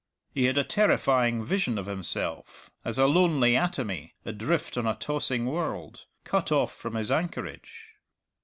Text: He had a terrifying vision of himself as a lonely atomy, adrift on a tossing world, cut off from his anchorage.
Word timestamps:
He 0.33 0.45
had 0.45 0.57
a 0.57 0.63
terrifying 0.63 1.45
vision 1.45 1.77
of 1.77 1.85
himself 1.85 2.71
as 2.83 2.97
a 2.97 3.05
lonely 3.05 3.55
atomy, 3.55 4.15
adrift 4.25 4.75
on 4.75 4.87
a 4.87 4.95
tossing 4.95 5.45
world, 5.45 6.05
cut 6.23 6.51
off 6.51 6.73
from 6.75 6.95
his 6.95 7.11
anchorage. 7.11 7.85